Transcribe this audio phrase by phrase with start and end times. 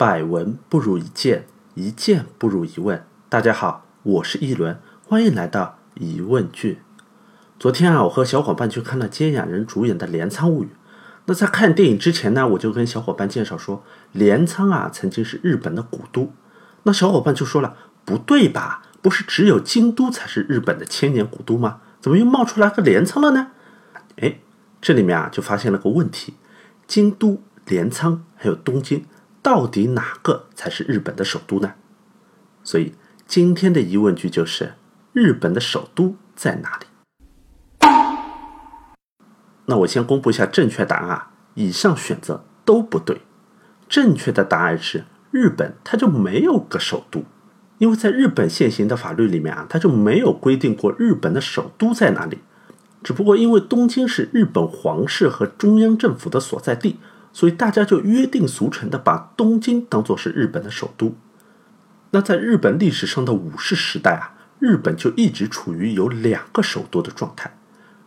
[0.00, 1.44] 百闻不如一见，
[1.74, 3.04] 一见不如一问。
[3.28, 6.78] 大家好，我是一轮，欢迎来到疑问句。
[7.58, 10.68] 昨天啊，我和小伙伴去看了金雅人主演的《镰仓物语》。
[11.26, 16.32] 那在看电影之前呢，我就跟小伙伴介绍说，镰仓啊曾经是日本的古都。
[16.84, 17.76] 那小伙伴就说了，
[18.06, 18.80] 不对吧？
[19.02, 21.80] 不是只有京都才是日本的千年古都吗？
[22.00, 23.48] 怎么又冒出来个镰仓了呢？
[24.16, 24.40] 哎，
[24.80, 26.36] 这里面啊就发现了个问题：
[26.86, 29.04] 京都、镰仓还有东京。
[29.42, 31.72] 到底哪个才是日本的首都呢？
[32.62, 32.94] 所以
[33.26, 34.74] 今天的疑问句就是：
[35.12, 36.86] 日本的首都在哪里？
[39.66, 41.30] 那我先公布一下正确答案啊！
[41.54, 43.22] 以上选择都不对。
[43.88, 47.24] 正确的答案是日本，它就没有个首都，
[47.78, 52.40] 因为在日本现行的法律里面啊，它就没有规定过日本的首都在哪里。
[53.02, 56.98] 只不过因为东京是日本皇室和中央政府的所在地。
[57.32, 61.16] 所以大家就约定俗成的把东京当做是日本的首都。
[62.10, 67.56] 那在日本历史上的武士时代啊，日本就一直处于有两个首都的状态。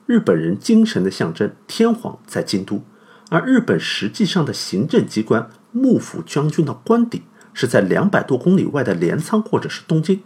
[0.05, 2.83] 日本人精神的象征天皇在京都，
[3.29, 10.21] 而日本实际上的行政机关幕府将军的官邸是在两百多公里外的镰仓或者是东京。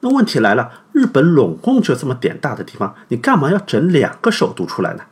[0.00, 5.04] 那问题来了，日本拢共就这么点大的地方，你干嘛要整两个首都出来呢？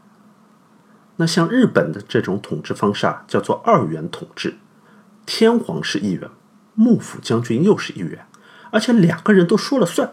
[1.21, 4.57] 那像日本的这种统治方式啊，叫做二元统治，
[5.27, 6.31] 天皇是一元，
[6.75, 8.25] 幕府将军又是一元，
[8.71, 10.11] 而且两个人都说了算。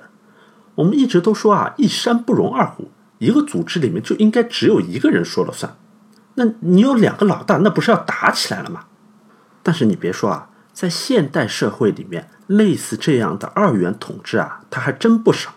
[0.76, 5.78] 我们一直都说啊，一山不容二虎，一个组织里面就应该只有一个人说了算。
[6.36, 8.84] 那你有两个老大，那不是要打起来了吗？
[9.64, 15.54] 但是你别说啊，在现代社会里面，类似这样的二元统治啊，它还真不少。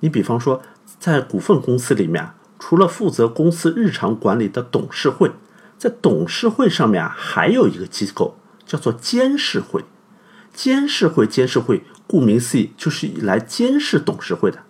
[0.00, 0.60] 你比方说，
[0.98, 2.30] 在股份公司里面。
[2.66, 5.32] 除了负责公司日常管理的董事会，
[5.76, 9.84] 在董事会上面啊，还有一个机构叫做监事会。
[10.54, 14.60] 监事会，监事会，顾名思义，就是来监视董事会的。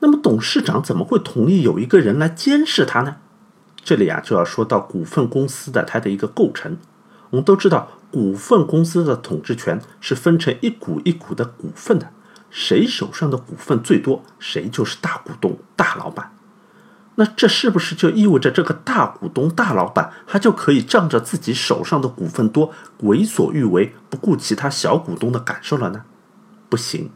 [0.00, 3.16] 那么董事长怎么会同意有一个人来监视他呢？
[3.82, 6.76] 这里啊，就要说到股份公司的它的一个构成。
[7.30, 12.10] 我们都知道，股份公司的统治权是分成一股一股的股份的，
[12.50, 16.30] 谁手上的股份最多，谁就是大股东、大老板。
[17.22, 22.72] 那这是不是就意味着这个大股东、大老板他就可以仗着自己手上的股份多，
[23.02, 26.02] 为所欲为，不顾其他小股东的感受了呢？
[26.68, 27.10] 不行，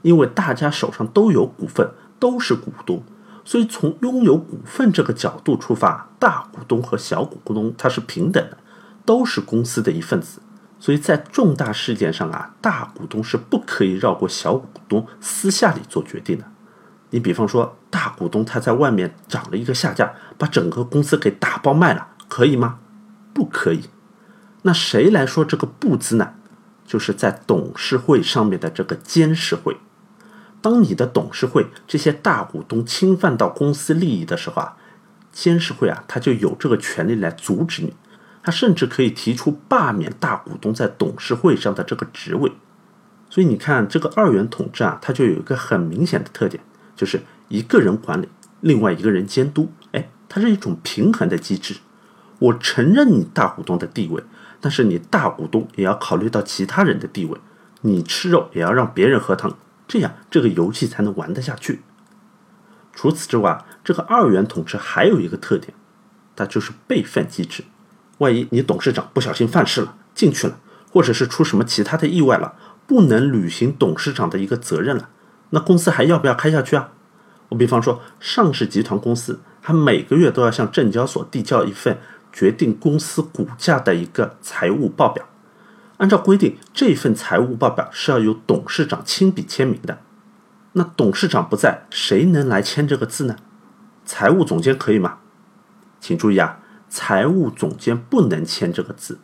[0.00, 3.04] 因为大家手上都有股份，都是股东，
[3.44, 8.56] 所以从拥有股份这个角度出发，大股东和小股东他是平等的，
[9.04, 10.40] 都是公司的一份子。
[10.80, 16.44] 所以在重大事件上啊，大股东是不可以绕过小股东私下里做决定的。
[17.10, 22.78] 你比方说，大股东他在外面涨了一个下价，把整个公司给打包卖了，可以吗？
[23.32, 23.84] 不可以。
[24.62, 26.34] 那谁来说这个不字呢？
[26.84, 29.76] 就是在董事会上面的这个监事会。
[30.60, 34.76] 当你的董事会这些大股东侵犯到公司利益的时候啊，
[35.32, 37.94] 监事会啊，他就有这个权利来阻止你，
[38.42, 42.52] 他甚至可以提出罢免大股东在董事会上的这个职位。
[43.30, 46.62] 所以你看，这个二元统治啊，它就有一个很明显的特点。
[46.96, 48.28] 就是一个人管理，
[48.60, 51.76] 另外一个人监督，哎，它是一种平衡的机制。
[52.38, 54.24] 我承认你大股东的地位，
[54.60, 57.38] 但是你大股东也要考虑到其他人的地位。
[57.82, 61.82] 你吃肉也要让别人喝汤，这样这个游戏才能玩得下去。
[62.92, 65.74] 除此之外，这个二元统治还有一个特点，
[66.34, 67.64] 它就是备份机制。
[68.18, 70.58] 万一你董事长不小心犯事了，进去了，
[70.90, 72.54] 或者是出什么其他的意外了，
[72.86, 75.10] 不能履行董事长的一个责任了。
[75.50, 76.90] 那公司还要不要开下去啊？
[77.50, 81.98] 我比方说，上市集团公司，它每个月都要向证交所递交一份
[82.32, 85.24] 决定公司股价的一个财务报表。
[85.98, 89.98] 按照规定，这份财务报表是要由董事长亲笔签名的。
[90.72, 93.36] 那董事长不在，谁能来签这个字呢？
[94.04, 95.18] 财务总监可以吗？
[96.00, 96.58] 请注意啊，
[96.88, 99.20] 财务总监不能签这个字。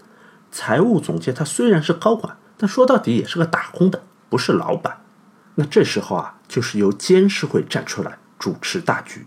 [0.51, 5.02] 财务总监他虽然是高管，但说到底也是个打工的，不是老板。
[5.57, 9.27] 那这时候啊，就是由监事会站出来主持大局，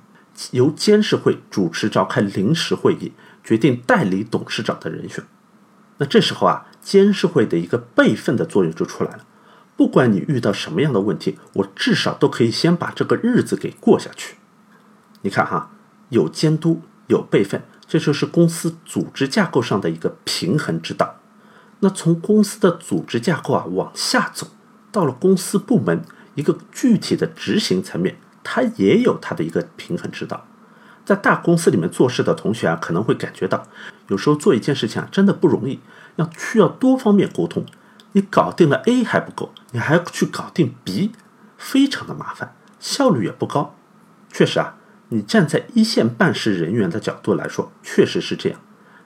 [0.52, 3.14] 由监事会主持召开临时会议，
[3.44, 5.24] 决定代理董事长的人选。
[5.98, 9.26] 那这时候啊，监事会的一个备份的作用就出来了。
[9.78, 14.36] 不管你遇到什么样的问题，我至少都可以先把这个日子给过下去。
[15.22, 15.72] 你看哈，
[16.10, 21.20] 有监督，有备份，这就是公司组织架构上的一个平衡之道。
[21.82, 24.48] 那从公司的组织架构啊往下走，
[24.96, 26.02] 到了公司部门。
[26.36, 30.46] 一个具体的执行层面，它也有它的一个平衡之道。
[31.06, 33.66] 在大公司里面做事的同学啊，可能会感觉到，
[34.10, 35.80] 有时候做一件事情啊，真的不容易。
[36.18, 37.66] 要需要多方面沟通。
[38.12, 41.14] 你搞定了 A 还不够，你还要去搞定 B，
[41.58, 43.76] 非常的麻烦，效率也不高。
[44.30, 44.76] 确实啊，
[45.08, 48.60] 你站在一线办事人员的角度来说，确实是这样。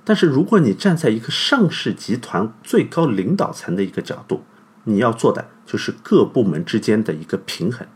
[0.04, 4.44] 但是如果你站在一个上市集团最高领导层的一个角度，
[4.84, 7.88] 你要做的就是各部门之间的一个平衡。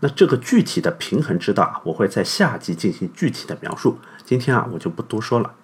[0.00, 3.98] 那这个具体的平衡之道啊，我会在下集进行具体的描述。
[4.24, 5.54] 今天啊，我就不多说了。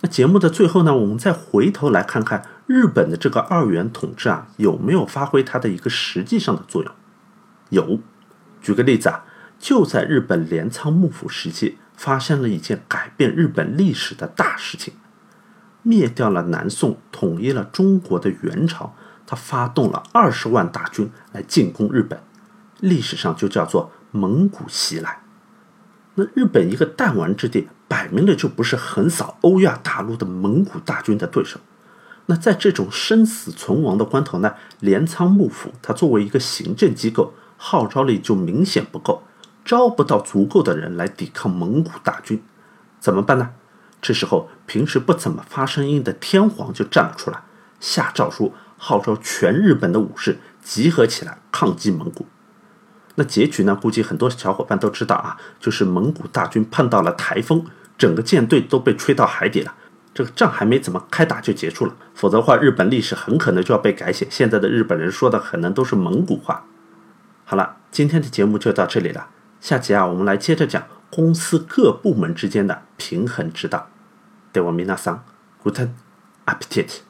[0.00, 6.92] 那节目的最后呢，我们再回头来看看日本的这个二元统治啊，有没有发挥它的一个实际上的作用？
[7.70, 8.00] 有。
[8.60, 9.24] 举个例子啊，
[9.58, 14.94] 就在日本镰仓幕府时期，发生了一件改变日本历史的大事情，
[15.82, 18.94] 灭掉了南宋，统一了中国的元朝，
[19.28, 22.18] 他发动了二十万大军来进攻日本。
[22.80, 25.20] 历史上就叫做蒙古袭来。
[26.14, 31.60] 那日本一个弹丸之地，摆明了就不是横扫欧亚大陆的蒙古大军的对手。
[32.26, 39.22] 那在这种生死存亡的关头呢，镰仓幕府它作为一个行政机构，号召力就明显不够，
[39.64, 42.42] 招不到足够的人来抵抗蒙古大军，
[42.98, 43.50] 怎么办呢？
[44.00, 47.42] 这时候，平时不怎么发声音的天皇就站了出来，
[47.80, 52.26] 下诏书号召全日本的武士集合起来抗击蒙古。
[53.16, 53.74] 那结局呢？
[53.74, 57.66] 估计很多小伙伴都知道啊，就是蒙古大军碰到了台风，
[57.98, 59.74] 整个舰队都被吹到海底了。
[60.14, 64.26] 这个仗还没怎么开打就结束了，否则的话，日本历史很可能就要被改写。
[64.30, 66.64] 现在的日本人说的可能都是蒙古话。
[67.44, 69.28] 好了，今天的节目就到这里了，
[69.60, 73.88] 下集啊，我们来接着讲公司各部门之间的平衡之道。
[74.52, 75.24] 对我米娜桑
[75.64, 75.90] ，Guten
[76.46, 77.07] Appetit。